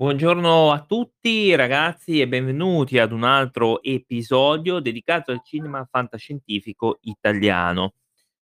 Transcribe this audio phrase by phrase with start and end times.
[0.00, 7.96] Buongiorno a tutti ragazzi e benvenuti ad un altro episodio dedicato al cinema fantascientifico italiano.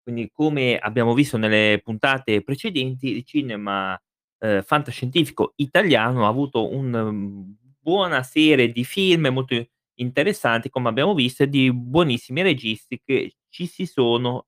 [0.04, 3.98] Quindi come abbiamo visto nelle puntate precedenti, il cinema,
[4.40, 9.56] ehm, fantascientifico italiano ha avuto un mhmm, buona serie di film molto
[9.96, 14.48] interessanti, come abbiamo visto, e di buonissimi registi che ci si sono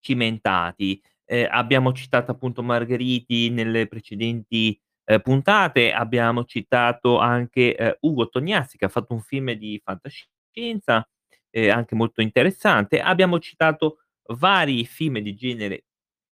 [0.00, 1.00] cimentati.
[1.26, 8.78] Ehm, abbiamo citato appunto Margheriti nelle precedenti, ehm, puntate, abbiamo citato anche, ehm, Ugo Tognazzi
[8.78, 11.08] che ha fatto un film di fantascienza,
[11.50, 13.00] ehm, anche molto interessante.
[13.00, 14.00] Abbiamo citato
[14.34, 15.84] vari film di genere,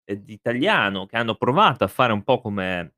[0.05, 2.95] ehm, d'italiano che hanno provato a fare un po' come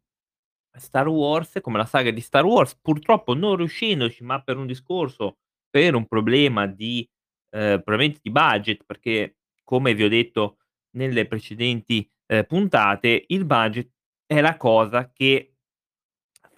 [0.78, 5.38] Star Wars, come la saga di Star Wars, purtroppo non riuscendoci, ma per un discorso
[5.70, 7.08] per un problema di
[7.50, 10.58] ehm, probabilmente di budget, perché come vi ho detto
[10.97, 13.91] nelle precedenti, ehm, puntate, il budget
[14.27, 15.55] è la cosa che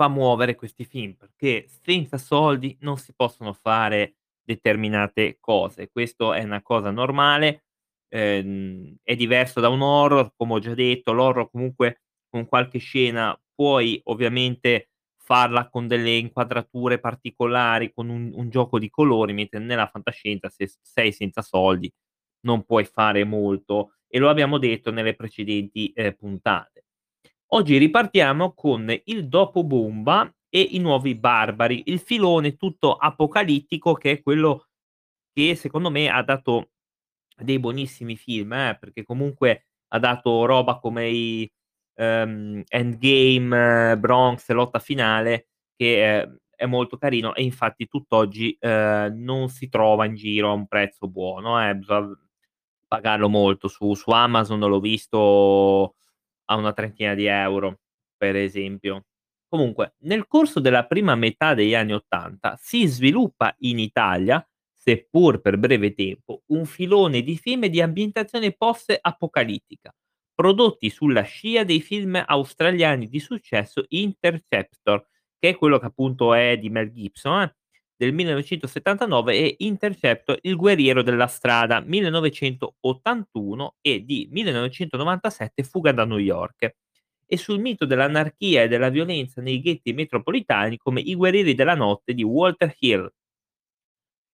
[0.01, 5.91] fa muovere questi film, perché senza soldi non si possono fare determinate cose.
[5.91, 7.65] Questo è una cosa normale,
[8.09, 13.39] ehm, è diverso da un horror, come ho già detto, l'horror comunque con qualche scena
[13.55, 14.89] puoi ovviamente
[15.23, 20.69] farla con delle inquadrature particolari, con un un gioco di colori, mentre nella fantascienza se
[20.81, 21.93] sei senza soldi
[22.47, 26.85] non puoi fare molto e lo abbiamo detto nelle precedenti, ehm, puntate.
[27.53, 34.13] Oggi ripartiamo con il dopo bomba e i nuovi barbari, il filone tutto apocalittico che
[34.13, 34.67] è quello
[35.33, 36.71] che secondo me ha dato
[37.37, 41.51] dei buonissimi film, eh, perché comunque ha dato roba come i,
[41.97, 49.49] ehm, Endgame, Bronx, lotta finale, che, ehm, è molto carino e infatti tutt'oggi, ehm, non
[49.49, 52.17] si trova in giro a un prezzo buono, eh, bisogna
[52.89, 53.69] pagarlo molto.
[53.69, 55.95] Su su Amazon l'ho visto
[56.51, 57.81] a una trentina di euro,
[58.17, 59.05] per esempio.
[59.49, 65.59] Comunque, nel corso della prima metà degli anni '80 si sviluppa in Italia, seppur per
[65.59, 69.95] breve tempo, un filone di film di ambientazione post apocalittica,
[70.35, 75.05] prodotti sulla scia dei film australiani di successo Interceptor,
[75.39, 77.55] che è quello che appunto è di Mel Gibson, eh,
[78.01, 86.17] del 1979 e Interceptor il guerriero della strada 1981 e di 1997 Fuga da New
[86.17, 86.77] York
[87.27, 92.15] e sul mito dell'anarchia e della violenza nei ghetti metropolitani come I guerrieri della notte
[92.15, 93.07] di Walter Hill.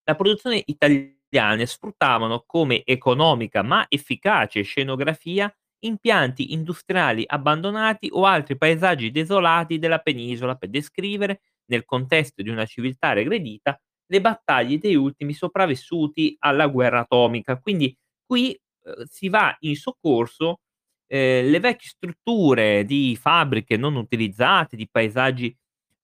[0.04, 9.10] La produzione italiane sfruttavano come economica ma efficace scenografia impianti industriali abbandonati o altri paesaggi
[9.10, 13.78] desolati della penisola per descrivere, nel contesto di una civiltà regredita,
[14.08, 17.58] le battaglie dei ultimi sopravvissuti alla guerra atomica.
[17.58, 20.60] Quindi qui, uhm, si va in soccorso,
[21.08, 25.54] ehm, le vecchie strutture di fabbriche non utilizzate, di paesaggi,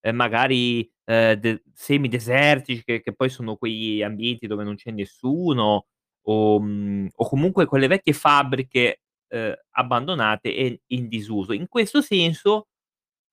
[0.01, 5.85] ehm, magari, ehm, de semidesertici che che poi sono quegli ambienti dove non c'è nessuno
[6.27, 11.53] o mhmm, o comunque quelle vecchie fabbriche, ehm, abbandonate e in disuso.
[11.53, 12.67] In questo senso,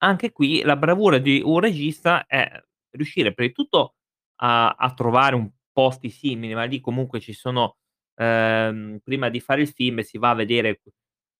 [0.03, 2.51] anche qui la bravura di un regista è
[2.93, 3.95] riuscire prima di tutto
[4.43, 7.77] a a trovare un posti simili, ma lì comunque ci sono
[8.17, 10.81] ehm, prima di fare il film si va a vedere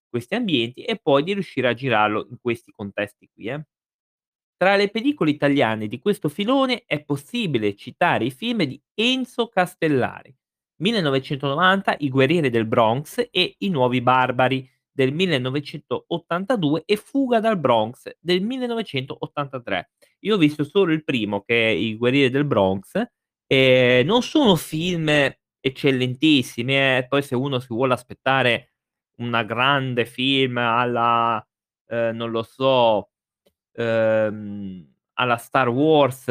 [0.09, 3.65] questi ambienti e poi di riuscire a girarlo in questi contesti qui, eh.
[4.57, 10.35] Tra le pellicole italiane di questo filone è possibile citare i film di Enzo Castellari,
[10.83, 18.11] 1990 I guerrieri del Bronx e I nuovi barbari del 1982 e Fuga dal Bronx
[18.21, 19.91] del 1983.
[20.21, 23.03] Io ho visto solo il primo che è I guerrieri del Bronx,
[23.47, 25.09] e non sono film
[25.61, 28.73] eccellentissimi, eh, poi se uno si vuole aspettare
[29.19, 31.45] una grande film alla,
[31.89, 33.11] ehm, non lo so,
[33.75, 36.27] ehm, alla Star Wars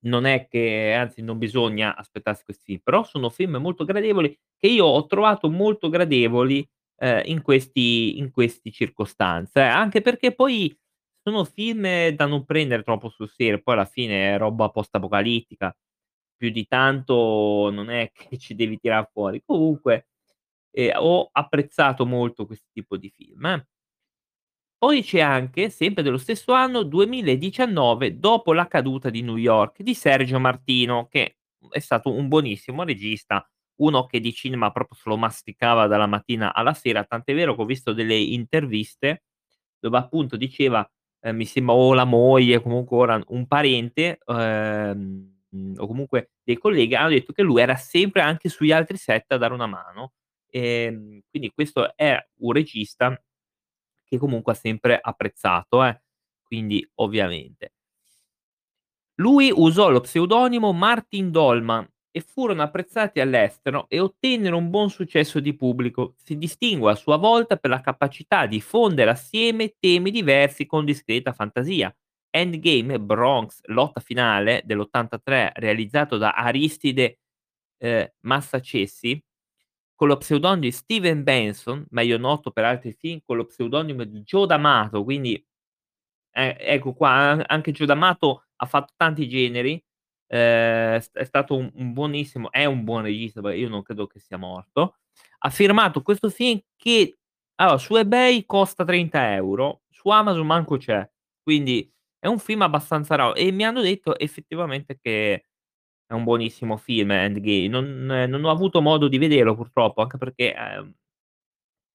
[0.00, 4.68] non è che anzi non bisogna aspettarsi questi film, però sono film molto gradevoli che
[4.68, 10.76] io ho trovato molto gradevoli, ehm, in questi in questi circostanze, eh, anche perché poi
[11.22, 15.76] sono film da non prendere troppo sul serio, poi alla fine è roba post apocalittica,
[16.36, 19.42] più di tanto non è che ci devi tirar fuori.
[19.44, 20.08] Comunque,
[20.72, 23.66] ehm, ho apprezzato molto questo tipo di film, eh.
[24.78, 29.94] Poi c'è anche, sempre dello stesso anno, 2019, Dopo la caduta di New York di
[29.94, 31.38] Sergio Martino, che
[31.70, 36.54] è stato un buonissimo regista, uno che di cinema proprio se lo masticava dalla mattina
[36.54, 39.24] alla sera, tant'è vero che ho visto delle interviste
[39.78, 40.88] dove appunto diceva,
[41.20, 45.34] ehm, mi sembra o la moglie, comunque ora un parente, ehm,
[45.76, 49.36] o comunque dei colleghi, hanno detto che lui era sempre anche sugli altri set a
[49.38, 50.12] dare una mano.
[50.50, 53.20] Ehm, quindi questo è un regista
[54.04, 56.00] che comunque ha sempre apprezzato, eh.
[56.44, 57.72] quindi ovviamente.
[59.18, 65.38] Lui usò lo pseudonimo Martin Dolman e furono apprezzati all'estero e ottennero un buon successo
[65.38, 66.14] di pubblico.
[66.16, 71.34] Si distingue a sua volta per la capacità di fondere assieme temi diversi con discreta
[71.34, 71.94] fantasia.
[72.30, 77.18] Endgame Bronx, lotta finale dell'83, realizzato da Aristide
[77.76, 79.22] eh, Massacesi,
[79.94, 84.22] con lo pseudonimo di Steven Benson, meglio noto per altri film con lo pseudonimo di
[84.22, 85.34] Joe D'Amato, quindi
[86.30, 89.82] eh, ecco qua, anche Joe D'Amato ha fatto tanti generi,
[90.28, 94.18] ehm, è stato un un buonissimo è un buon regista, perché io non credo che
[94.20, 94.96] sia morto.
[95.40, 97.18] Ha firmato questo film che
[97.56, 101.08] allora su eBay costa 30 €, su Amazon manco c'è,
[101.42, 105.44] quindi è un film abbastanza raro e mi hanno detto effettivamente che
[106.06, 107.68] è un buonissimo film Endgame.
[107.68, 110.54] Non non ho avuto modo di vederlo purtroppo, anche perché,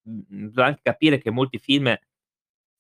[0.06, 1.94] mhmm, bisogna anche capire che molti film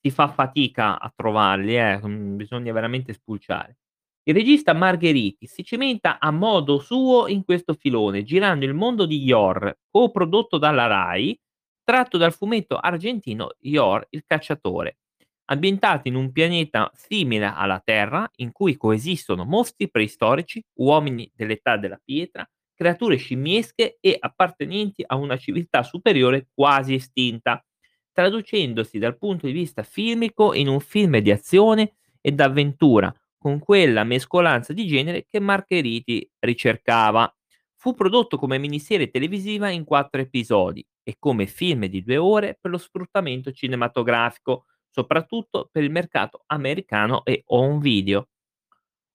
[0.01, 3.75] si fa fatica a trovarli, eh, mhmm, bisogna veramente spulciare.
[4.23, 9.17] Il regista Margheriti si cimenta a modo suo in questo filone, girando Il mondo di
[9.23, 11.35] Yor, coprodotto dalla Rai,
[11.83, 14.99] tratto dal fumetto argentino Yor il cacciatore,
[15.45, 21.99] ambientato in un pianeta simile alla Terra, in cui coesistono mostri preistorici, uomini dell'età della
[22.03, 27.65] pietra, creature scimmiesche e appartenenti a una civiltà superiore quasi estinta,
[28.11, 33.11] traducendosi dal punto di vista filmico in un film di azione e d'avventura,
[33.41, 37.33] con quella mescolanza di genere che Margheriti ricercava.
[37.75, 42.69] Fu prodotto come miniserie televisiva in 4 episodi e come film di 2 ore per
[42.69, 48.27] lo sfruttamento cinematografico, soprattutto per il mercato americano e home video.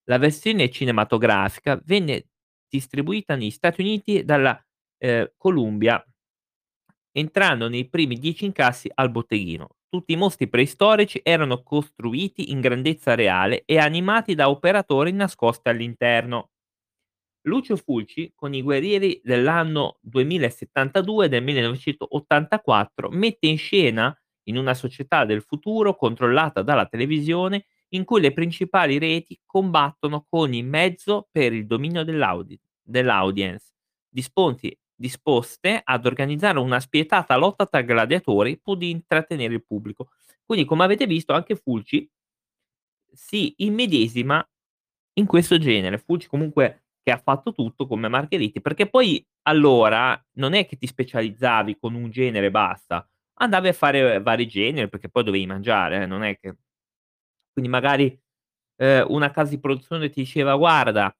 [0.04, 2.26] La versione cinematografica venne
[2.68, 4.60] distribuita negli Stati Uniti dalla,
[4.98, 6.04] ehm, Columbia,
[7.12, 9.75] entrando nei primi 10 incassi al botteghino.
[9.88, 16.50] Tutti i mostri preistorici erano costruiti in grandezza reale e animati da operatori nascosti all'interno.
[17.42, 25.24] Lucio Fulci, con i guerrieri dell'anno 2072 del 1984, mette in scena, in una società
[25.24, 31.52] del futuro controllata dalla televisione, in cui le principali reti combattono con ogni mezzo per
[31.52, 33.72] il dominio dell'audi dell'audience,
[34.08, 40.10] disponti disposte ad organizzare una spietata lotta tra gladiatori pur di intrattenere il pubblico.
[40.44, 42.08] Quindi, come avete visto, anche Fulci
[43.12, 44.46] si immedesima
[45.14, 45.98] in questo genere.
[45.98, 50.86] Fulci comunque che ha fatto tutto come Margheriti, perché poi allora non è che ti
[50.86, 53.08] specializzavi con un genere e basta,
[53.38, 56.56] andavi a fare vari generi perché poi dovevi mangiare, eh, non è che
[57.52, 58.18] quindi magari,
[58.76, 61.14] ehm, una casa di produzione ti diceva: "Guarda,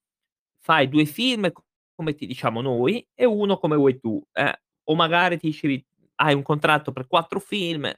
[0.60, 1.50] fai 2 film
[1.96, 5.84] come ti diciamo noi e 1 come vuoi tu", eh, o magari ti dicevi:
[6.16, 7.92] "Hai un contratto per 4 film,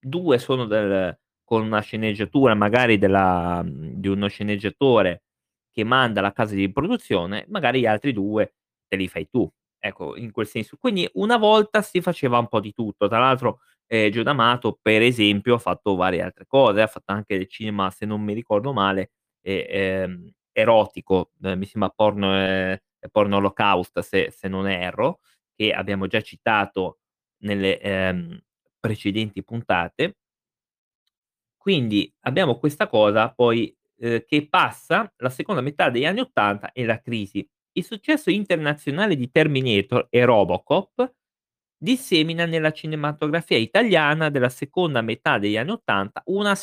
[0.00, 5.24] 2 sono del con una sceneggiatura magari della mhmm, di uno sceneggiatore
[5.72, 8.54] che manda alla casa di produzione, magari gli altri 2
[8.88, 9.50] te li fai tu."
[9.82, 10.76] Ecco, in quel senso.
[10.78, 13.08] Quindi una volta si faceva un po' di tutto.
[13.08, 17.36] Tra l'altro, ehm, Gio D'Amato per esempio ha fatto varie altre cose, ha fatto anche
[17.38, 19.12] del cinema, se non mi ricordo male,
[19.42, 22.76] ehm, erotico, ehm, mi sembra Porno ehm,
[23.10, 25.20] Porno Holocaust se se non erro,
[25.54, 26.98] che abbiamo già citato
[27.44, 28.40] nelle, ehm,
[28.80, 30.14] precedenti puntate.
[31.62, 36.86] Quindi abbiamo questa cosa poi, ehm, che passa la seconda metà degli anni '80 e
[36.86, 37.46] la crisi.
[37.72, 41.12] Il successo internazionale di Terminator e Robocop
[41.78, 46.54] dissemina nella cinematografia italiana della seconda metà degli anni '80 una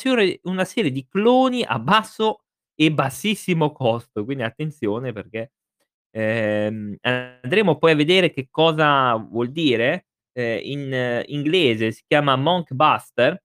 [0.44, 2.42] una serie di cloni a basso
[2.74, 5.52] e bassissimo costo, quindi attenzione perché,
[6.10, 10.06] ehm, andremo poi a vedere che cosa vuol dire.
[10.32, 13.42] Ehm, in inglese si chiama Monkbuster,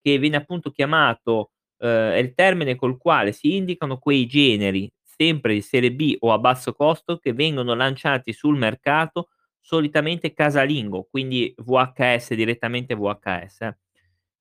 [0.00, 5.54] che viene appunto chiamato ehm, è il termine col quale si indicano quei generi, sempre
[5.54, 9.28] di serie B o a basso costo, che vengono lanciati sul mercato
[9.60, 13.76] solitamente casalingo, quindi VHS, direttamente VHS, eh,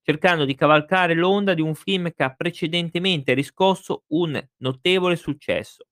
[0.03, 5.85] cercando di cavalcare l'onda di un film che ha precedentemente riscosso un notevole successo.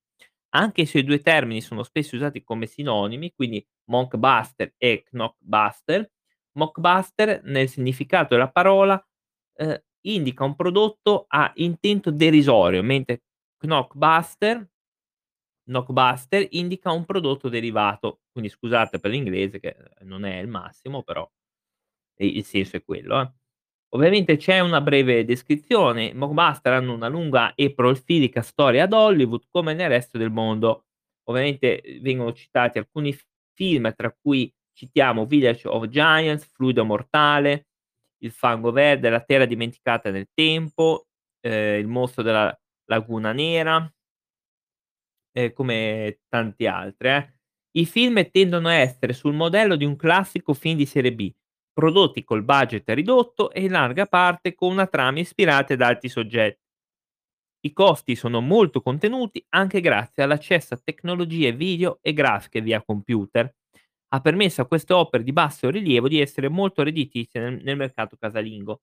[0.54, 6.10] Anche se i 2 termini sono spesso usati come sinonimi, quindi monkbuster e knockbuster,
[6.54, 9.00] mockbuster nel significato della parola,
[9.56, 13.22] ehm, indica un prodotto a intento derisorio, mentre
[13.60, 14.68] knockbuster
[15.68, 18.22] knockbuster indica un prodotto derivato.
[18.32, 21.30] Quindi scusate per l'inglese che, non è il massimo, però
[22.18, 23.39] il senso è quello, eh.
[23.94, 26.06] Ovviamente c'è una breve descrizione.
[26.06, 30.86] I mockbuster hanno una lunga e prolifica storia ad Hollywood, come nel resto del mondo.
[31.30, 33.16] Ovviamente, ehm, vengono citati alcuni
[33.54, 37.68] film, tra cui citiamo Village of Giants, Fluido mortale,
[38.22, 41.08] Il fango verde, La terra dimenticata nel tempo,
[41.42, 42.56] ehm, Il mostro della
[42.86, 43.92] laguna nera
[45.36, 47.34] e come tanti altri, eh.
[47.72, 51.32] I film tendono a essere sul modello di un classico film di serie B,
[51.80, 56.60] prodotti col budget ridotto e in larga parte con una trama ispirata ad altri soggetti.
[57.62, 63.50] I costi sono molto contenuti anche grazie all'accesso a tecnologie video e grafiche via computer.
[64.10, 68.18] Ha permesso a queste opere di basso rilievo di essere molto redditizie nel, nel mercato
[68.18, 68.82] casalingo.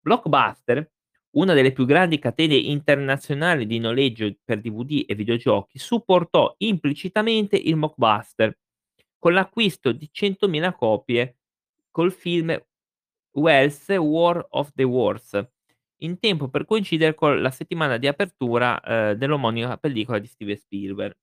[0.00, 0.88] Blockbuster,
[1.30, 7.74] una delle più grandi catene internazionali di noleggio per DVD e videogiochi, supportò implicitamente il
[7.74, 8.56] mockbuster
[9.18, 11.39] con l'acquisto di 100.000 copie
[11.90, 12.56] col film
[13.36, 15.40] Wells War of the Worlds,
[16.02, 21.14] in tempo per coincidere con la settimana di apertura, ehm, dell'omonima pellicola di Steven Spielberg.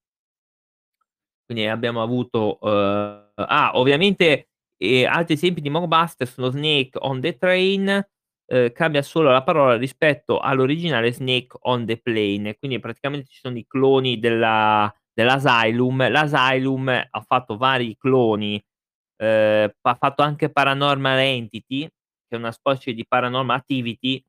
[1.49, 7.37] Quindi abbiamo avuto, uhm ah, ovviamente, ehm, altri esempi di mockbuster sono Snake on the
[7.37, 8.05] Train,
[8.47, 13.57] uhm, cambia solo la parola rispetto all'originale Snake on the Plane, quindi praticamente ci sono
[13.57, 16.09] i cloni della dell'Asylum.
[16.11, 18.61] L'Asylum ha fatto vari cloni,
[19.17, 24.23] uhm, ha fatto anche Paranormal Entity, che è una specie di Paranormal Activity,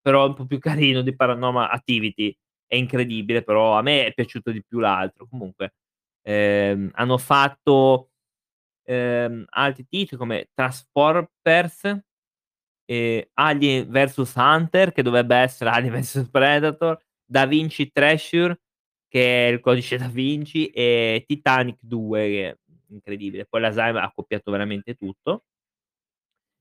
[0.00, 2.36] però un po' più carino di Paranormal Activity.
[2.66, 5.26] È incredibile, però a me è piaciuto di più l'altro.
[5.28, 5.74] Comunque,
[6.22, 8.10] ehm, hanno fatto,
[8.84, 12.00] ehm, altri titoli come Transformers,
[12.86, 18.60] ehm, Alien vs Hunter, che dovrebbe essere Alien vs Predator, Da Vinci Treasure,
[19.08, 22.58] che è il codice Da Vinci, e Titanic 2, che
[22.96, 23.46] incredibile.
[23.46, 25.42] Poi l'Alzheimer ha copiato veramente tutto.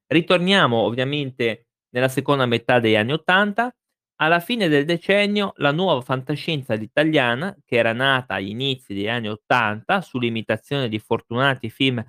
[0.08, 3.76] Ritorniamo ovviamente nella seconda metà degli anni '80.
[4.18, 9.28] Alla fine del decennio la nuova fantascienza all'italiana, che era nata agli inizi degli anni
[9.30, 12.04] '80 sull'imitazione di fortunati film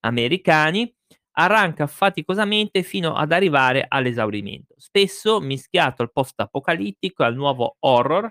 [0.00, 0.92] americani,
[1.38, 8.30] arranca faticosamente fino ad arrivare all'esaurimento, spesso mischiato al post apocalittico e al nuovo horror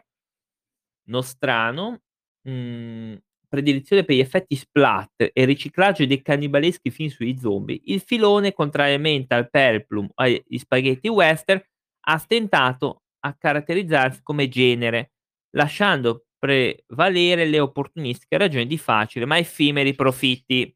[1.09, 2.01] nostrano,
[2.43, 3.17] mhmm,
[3.47, 9.33] predilezione per gli effetti splat e riciclaggio dei cannibaleschi film sugli zombie, il filone, contrariamente
[9.33, 11.61] al peplum o agli spaghetti western,
[12.07, 15.11] ha stentato a caratterizzarsi come genere,
[15.51, 20.73] lasciando prevalere le opportunistiche ragioni di facili ma effimeri profitti.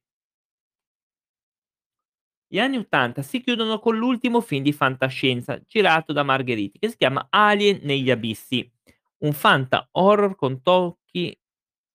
[2.48, 6.98] Gli anni '80 si chiudono con l'ultimo film di fantascienza girato da Margheriti, che si
[6.98, 8.70] chiama Alien negli abissi,
[9.20, 11.38] un fanta horror con tocchi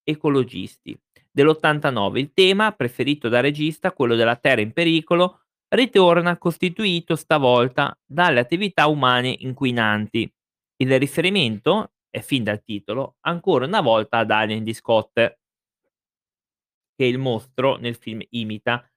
[0.06, 0.98] ecologisti.
[1.30, 8.40] Dell'89 il tema, preferito dal regista, quello della terra in pericolo, ritorna costituito stavolta dalle
[8.40, 10.32] attività umane inquinanti.
[10.76, 17.18] Il riferimento è fin dal titolo, ancora una volta ad Alien di Scott, che il
[17.18, 18.88] mostro nel film imita,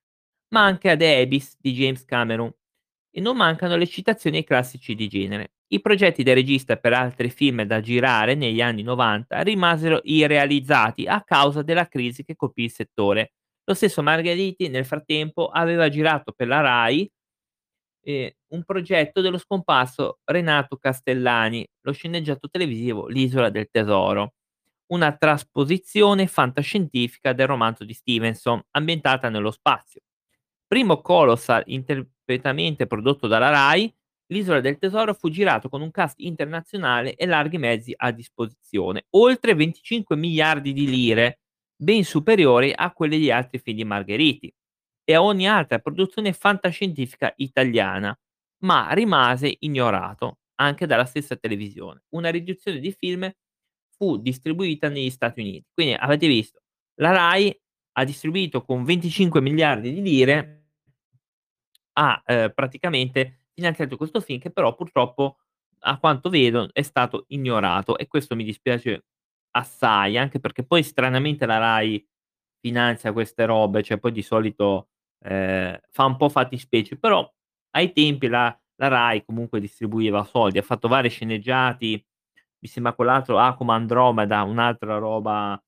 [0.54, 2.54] ma anche a The Abyss di James Cameron.
[3.12, 5.54] E non mancano le citazioni ai classici di genere.
[5.72, 11.22] I progetti del regista per altri film da girare negli anni '90 rimasero irrealizzati a
[11.24, 13.34] causa della crisi che colpì il settore.
[13.66, 17.08] Lo stesso Margheriti nel frattempo aveva girato per la Rai,
[18.02, 24.34] ehm, un progetto dello scomparso Renato Castellani, lo sceneggiato televisivo L'isola del tesoro,
[24.88, 30.02] una trasposizione fantascientifica del romanzo di Stevenson, ambientata nello spazio.
[30.68, 33.94] Primo colossal interpretamente prodotto dalla Rai,
[34.32, 39.56] L'isola del tesoro fu girato con un cast internazionale e larghi mezzi a disposizione, oltre
[39.56, 41.40] 25 miliardi di lire,
[41.76, 44.54] ben superiori a quelli di altri film di Margheriti
[45.04, 48.16] e a ogni altra produzione fantascientifica italiana,
[48.64, 52.04] ma rimase ignorato anche dalla stessa televisione.
[52.10, 53.32] Una riduzione di film
[53.98, 55.66] fu distribuita negli Stati Uniti.
[55.74, 56.62] Quindi avete visto,
[56.96, 57.58] la Rai
[57.94, 60.56] ha distribuito con 25 miliardi di lire
[61.94, 65.38] ha, ehm, praticamente finanziato questo film che però purtroppo,
[65.82, 69.06] a quanto vedo, è stato ignorato e questo mi dispiace
[69.52, 72.06] assai, anche perché poi stranamente la Rai
[72.60, 74.90] finanzia queste robe, cioè poi di solito,
[75.24, 77.30] ehm, fa un po' fattispecie, però
[77.72, 82.02] ai tempi la la Rai comunque distribuiva soldi, ha fatto vari sceneggiati,
[82.60, 85.62] mi sembra quell'altro ah, come Andromeda, un'altra roba,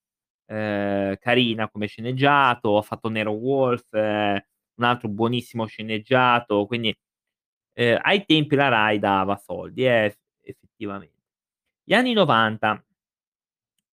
[0.48, 4.40] ehm, carina come sceneggiato, ha fatto Nero Wolf, ehm,
[4.76, 6.96] un altro buonissimo sceneggiato, quindi
[7.74, 11.16] Ehm, ai tempi la Rai dava soldi eh, eff effettivamente.
[11.84, 12.84] Gli anni '90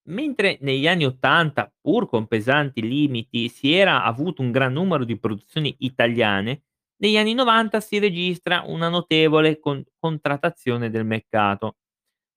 [0.09, 5.19] mentre negli anni '80, pur con pesanti limiti, si era avuto un gran numero di
[5.19, 6.63] produzioni italiane,
[6.97, 11.77] negli anni '90 si registra una notevole con contrattazione del mercato.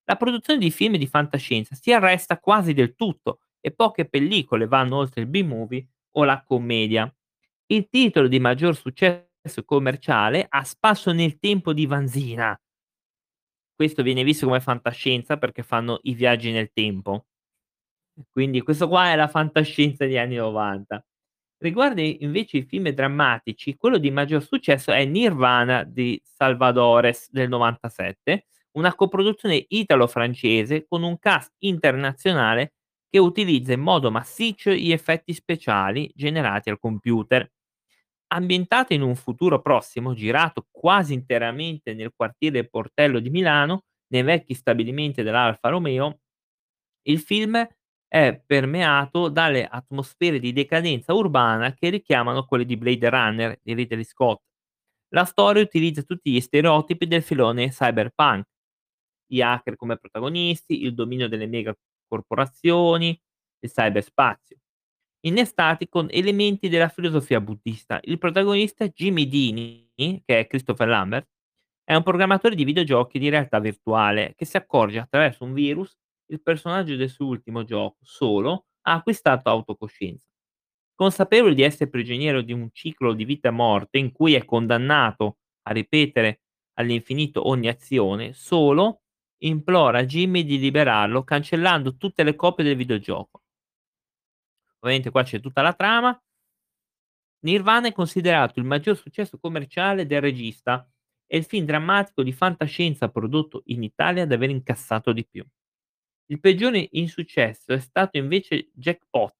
[0.04, 4.96] La produzione di film di fantascienza si arresta quasi del tutto e poche pellicole vanno
[4.96, 7.12] oltre il B-movie o la commedia.
[7.66, 9.30] Il titolo di maggior successo
[9.64, 12.58] commerciale a spasso nel tempo di Vanzina.
[13.74, 17.26] questo viene visto come fantascienza perché fanno i viaggi nel tempo.
[18.30, 21.04] Quindi questo qua è la fantascienza degli anni '90.
[21.58, 28.46] Riguardo invece i film drammatici, quello di maggior successo è Nirvana di Salvadores del '97,
[28.72, 32.74] una coproduzione italo-francese con un cast internazionale
[33.08, 37.48] che utilizza in modo massiccio gli effetti speciali generati al computer.
[38.34, 44.54] Ambientato in un futuro prossimo, girato quasi interamente nel quartiere Portello di Milano, nei vecchi
[44.54, 46.20] stabilimenti dell'Alfa Romeo,
[47.02, 47.66] il film
[48.08, 54.04] è permeato dalle atmosfere di decadenza urbana che richiamano quelle di Blade Runner di Ridley
[54.04, 54.42] Scott.
[55.08, 58.46] La storia utilizza tutti gli stereotipi del filone cyberpunk,
[59.26, 61.74] gli hacker come protagonisti, il dominio delle mega
[62.06, 63.18] corporazioni,
[63.60, 64.56] il cyberspazio,
[65.24, 68.00] innestati con elementi della filosofia buddista.
[68.02, 69.90] Il protagonista Jimmy Dini,
[70.24, 71.28] che è Christopher Lambert,
[71.84, 76.42] è un programmatore di videogiochi di realtà virtuale che si accorge attraverso un virus il
[76.42, 80.28] personaggio del suo ultimo gioco, Solo, ha acquistato autocoscienza.
[80.94, 85.38] Consapevole di essere prigioniero di un ciclo di vita e morte in cui è condannato
[85.62, 86.42] a ripetere
[86.74, 89.02] all'infinito ogni azione, Solo
[89.42, 93.41] implora Jimmy di liberarlo cancellando tutte le copie del videogioco.
[94.84, 96.18] Ovviamente qua c'è tutta la trama.
[97.44, 100.88] Nirvana è considerato il maggior successo commerciale del regista
[101.26, 105.44] e il film drammatico di fantascienza prodotto in Italia ad aver incassato di più.
[106.26, 109.34] Il peggiore insuccesso è stato invece Jackpot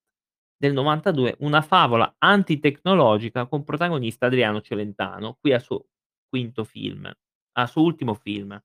[0.57, 5.87] del '92, una favola antitecnologica con protagonista Adriano Celentano, qui al suo
[6.29, 7.11] quinto film,
[7.53, 8.61] al suo ultimo film.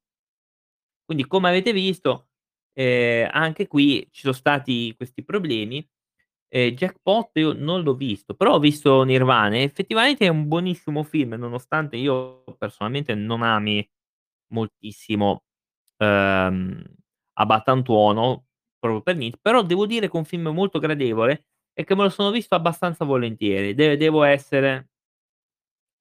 [1.05, 2.27] Quindi come avete visto,
[2.73, 5.87] ehm, anche qui ci sono stati questi problemi.
[6.51, 11.33] Ehm, Jackpot io non l'ho visto, però ho visto Nirvana effettivamente è un buonissimo film,
[11.33, 13.87] nonostante io personalmente non ami
[14.53, 15.43] moltissimo,
[15.97, 16.83] ehm,
[17.39, 18.47] Abbattantuono,
[18.79, 22.03] proprio per niente, però devo dire che è un film molto gradevole e che me
[22.03, 23.73] lo sono visto abbastanza volentieri.
[23.75, 24.87] De devo essere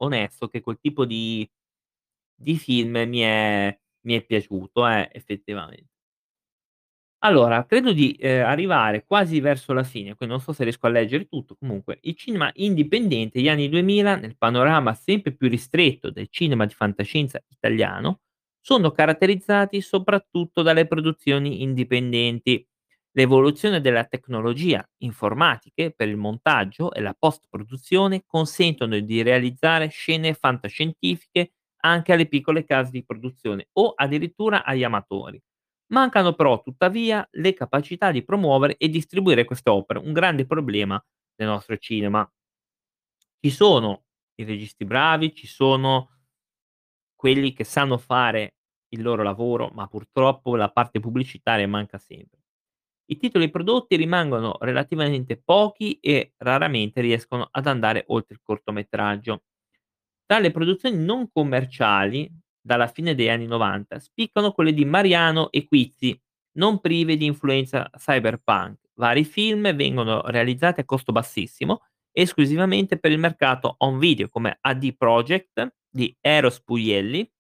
[0.01, 1.49] onesto che quel tipo di
[2.35, 5.87] di film mi è mi è piaciuto, eh, effettivamen
[7.21, 10.91] allora, credo di, ehm, arrivare quasi verso la fine, quindi non so se riesco a
[10.91, 11.57] leggere tutto.
[11.59, 16.75] Comunque, il cinema indipendente degli anni 2000, nel panorama sempre più ristretto del cinema di
[16.75, 18.21] fantascienza italiano,
[18.61, 22.65] sono caratterizzati soprattutto dalle produzioni indipendenti.
[23.13, 31.53] L'evoluzione della tecnologia informatiche per il montaggio e la post-produzione consentono di realizzare scene fantascientifiche
[31.81, 35.41] anche alle piccole case di produzione o addirittura agli amatori.
[35.89, 41.03] Mancano però tuttavia le capacità di promuovere e distribuire queste opere, un grande problema
[41.35, 42.29] del nostro cinema.
[43.41, 46.11] Ci sono i registi bravi, ci sono
[47.15, 48.55] quelli che sanno fare
[48.89, 52.41] il loro lavoro, ma purtroppo la parte pubblicitaria manca sempre.
[53.07, 59.45] I titoli prodotti rimangono relativamente pochi e raramente riescono ad andare oltre il cortometraggio.
[60.27, 62.31] Tra le produzioni non commerciali,
[62.67, 66.21] dalla fine degli anni '90, spiccano quelle di Mariano e Quizzi,
[66.55, 68.81] non prive di influenza cyberpunk.
[68.95, 74.97] Vari film vengono realizzati a costo bassissimo, esclusivamente per il mercato home video, come AD
[74.97, 77.31] Project di Eros Puglielli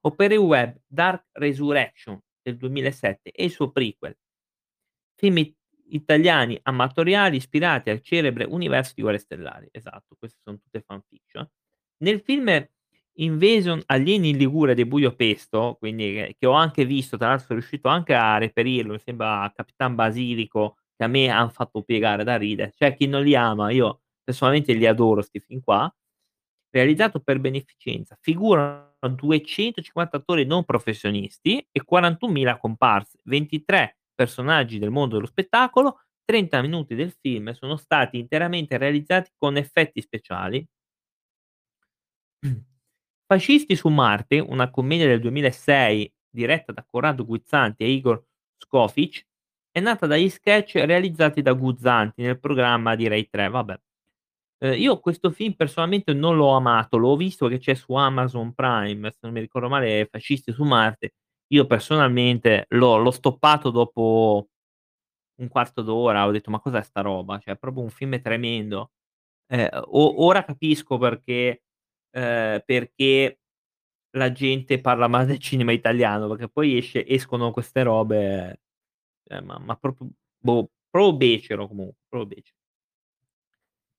[0.00, 4.16] o per il web Dark Resurrection del 2007 e il suo prequel.
[5.14, 5.56] Film it
[5.88, 9.68] italiani amatoriali ispirati al celebre universo di Guerre Stellari.
[9.70, 11.48] Esatto, queste son tutte fanfiction.
[11.98, 12.68] Nel film
[13.18, 17.46] Invasion alieni in Liguria di Buio Pesto, quindi che che ho anche visto, tra l'altro
[17.46, 22.24] sono riuscito anche a reperirlo, mi sembra Capitan Basilico, che a me han fatto piegare
[22.24, 22.72] da ridere.
[22.76, 25.90] C'è chi non li ama, io personalmente li adoro 'sti film qua.
[26.70, 35.14] Realizzato per beneficenza, figurano 250 attori non professionisti e 41.000 comparse, 23 personaggi del mondo
[35.16, 40.66] dello spettacolo, 30 minuti del film sono stati interamente realizzati con effetti speciali.
[43.30, 48.24] Fascisti su Marte, una commedia del 2006 diretta da Corrado Guzzanti e Igor
[48.56, 49.24] Scoffici,
[49.72, 53.80] è nata dagli sketch realizzati da Guzzanti nel programma di Rai 3, vabbè.
[54.60, 59.10] Ehm, io questo film personalmente non l'ho amato, l'ho visto che c'è su Amazon Prime,
[59.10, 61.14] se non mi ricordo male, Fascisti su Marte.
[61.48, 64.48] Io personalmente l'ho l'ho stoppato dopo
[65.40, 68.92] un quarto d'ora, ho detto: "Ma cos'è sta roba?" Cioè, è proprio un film tremendo.
[69.48, 71.62] Eh, o ora capisco perché
[72.16, 73.40] ehm, perché
[74.16, 78.60] la gente parla male del cinema italiano, perché poi esce escono queste robe,
[79.28, 82.56] eh, ma ma proprio boh, proprio becero comunque, proprio becero.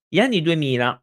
[0.10, 1.01] Gli anni 2000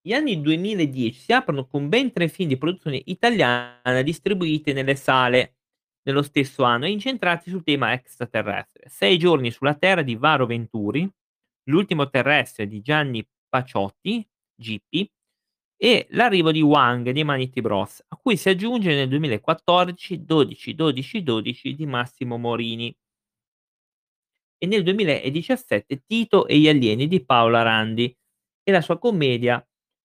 [0.00, 5.52] gli anni 2010 si aprono con ben 3 film di produzione italiana distribuiti nelle sale.
[6.06, 8.88] nello stesso anno e incentrati sul tema extraterrestre.
[8.88, 11.10] 6 giorni sulla Terra di Varo Venturi,
[11.68, 15.10] L'ultimo terrestre di Gianni Paciotti, Gippi,
[15.76, 21.22] e L'arrivo di Wang dei Manetti Bros, a cui si aggiunge nel 2014 12, 12,
[21.22, 22.96] 12 di Massimo Morini.
[24.58, 28.14] E nel 2017 Tito e gli alieni di Paola Randi
[28.62, 29.64] e la sua commedia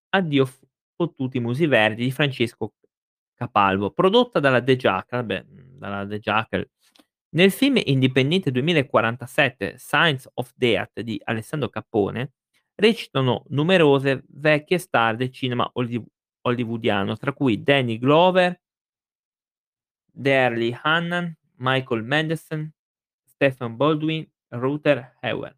[0.09, 0.47] Addio
[0.95, 2.73] fottuti musi verdi di Francesco
[3.33, 6.69] Capalvo, prodotta dalla The Jackal, beh, dalla The Jackal.
[7.33, 12.33] Nel film indipendente 2047 Signs of Death di Alessandro Cappone
[12.81, 16.03] recitano numerose vecchie star del cinema hollyw
[16.43, 18.59] hollywoodiano, tra cui Danny Glover
[20.13, 22.73] Daryl Hannah, Michael Madsen,
[23.23, 25.55] Stephen Baldwin, Rutger Hauer.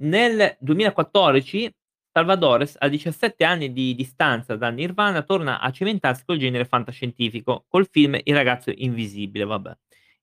[0.00, 1.72] Nel 2014
[2.10, 7.88] Salvadores, a 17 anni di distanza da Nirvana, torna a cimentarsi col genere fantascientifico, col
[7.88, 9.76] film Il ragazzo invisibile, vabbè.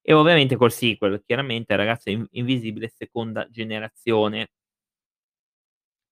[0.08, 1.74] E ovviamente col sequel, chiaramente
[2.06, 4.50] in invisibile seconda generazione.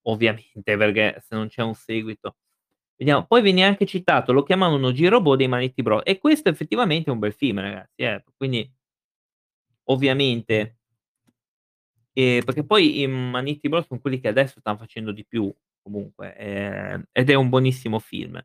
[0.06, 2.36] Ovviamente, perché se non c'è un seguito
[2.96, 6.02] vediamo, poi viene anche citato, lo chiamavano G-Robot dei Manetti Bros.
[6.04, 8.70] E questo effettivamente è un bel film ragazzi, eh, quindi
[9.86, 10.76] ovviamente
[12.16, 15.52] Ehm, perché poi i Manetti Bros son quelli che adesso stan facendo di più
[15.82, 18.40] comunque, ehm, ed è un buonissimo film.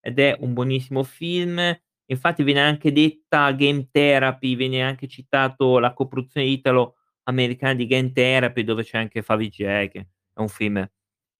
[0.00, 1.60] Ed è un buonissimo film,
[2.06, 8.64] infatti viene anche detta Game Therapy, viene anche citato la coproduzione italo-americana di Game Therapy,
[8.64, 9.56] dove c'è anche Favij
[9.88, 10.88] che è un film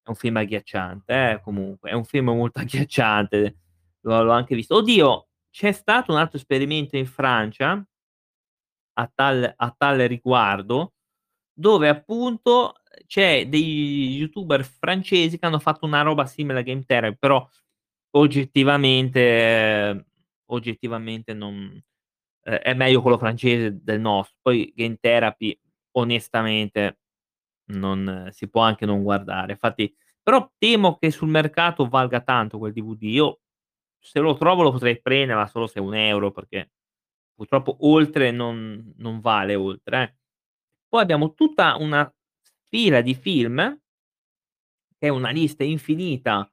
[0.06, 3.56] è un film agghiacciante eh, comunque, è un film molto agghiacciante,
[4.02, 4.76] l'ho l'ho anche visto.
[4.76, 7.84] Oddio, c'è stato un altro esperimento in Francia
[8.98, 10.94] a tal a tale riguardo,
[11.52, 12.74] dove appunto
[13.06, 17.46] c'è dei youtuber francesi che hanno fatto una roba simile a Game Therapy, però
[18.12, 20.06] oggettivamente
[20.46, 21.80] oggettivamente non
[22.42, 24.36] è è meglio quello francese del nostro.
[24.42, 25.58] Poi Game Therapy
[25.96, 26.98] onestamente
[27.72, 29.52] non si può anche non guardare.
[29.52, 33.02] Infatti però temo che sul mercato valga tanto quel DVD.
[33.04, 33.40] Io
[34.00, 36.70] se lo trovo lo potrei prendere, ma solo se è 1 € perché
[37.34, 40.16] purtroppo oltre non non vale oltre, eh.
[40.88, 42.12] Poi abbiamo tutta una
[42.68, 43.80] fila di film
[45.02, 46.50] che è una lista infinita,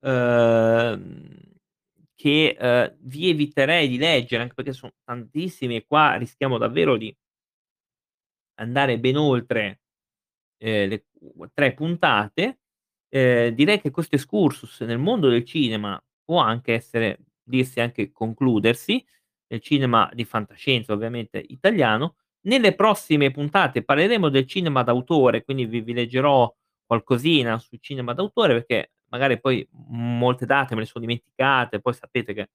[0.00, 1.55] uhm,
[2.16, 7.14] che, uhm, vi eviterei di leggere, anche perché son tantissimi e qua rischiamo davvero di
[8.58, 9.80] andare ben oltre,
[10.58, 11.06] ehm, le
[11.54, 12.60] 3 puntate.
[13.10, 19.04] Ehm, direi che questo excursus nel mondo del cinema può anche essere dirsi anche concludersi,
[19.48, 22.16] nel cinema di fantascienza ovviamente italiano.
[22.46, 26.52] Nelle prossime puntate parleremo del cinema d'autore, quindi vi vi leggerò
[26.86, 32.34] qualcosina sul cinema d'autore, perché magari poi molte date me le son dimenticate, poi sapete
[32.34, 32.50] che,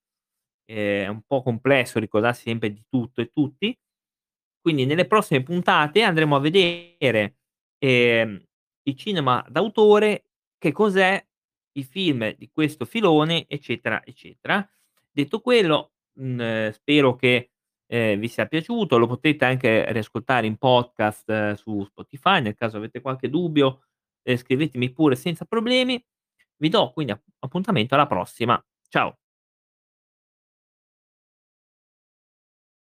[0.65, 3.77] ehm, è un po' complesso ricordarsi sempre di tutto e tutti.
[4.61, 7.37] Quindi nelle prossime puntate andremo a vedere,
[7.79, 8.43] ehm,
[8.83, 10.25] il cinema d'autore,
[10.57, 11.23] che cos'è,
[11.73, 14.67] i film di questo filone, eccetera, eccetera.
[15.11, 17.51] Detto quello, mhmm, spero che,
[17.87, 23.01] ehm, vi sia piaciuto, lo potete anche riascoltare in podcast su Spotify, nel caso avete
[23.01, 23.83] qualche dubbio,
[24.23, 26.03] ehm, scrivetemi pure senza problemi.
[26.61, 28.63] Vi do quindi appuntamento alla prossima.
[28.87, 29.17] Ciao.